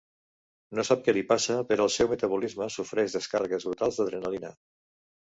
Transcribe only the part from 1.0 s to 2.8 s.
què li passa però el seu metabolisme